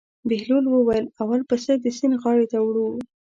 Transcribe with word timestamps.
بهلول 0.29 0.65
وویل: 0.69 1.05
اول 1.21 1.41
پسه 1.49 1.73
د 1.77 1.85
سیند 1.97 2.15
غاړې 2.23 2.45
ته 2.51 2.57
وړو. 2.61 2.87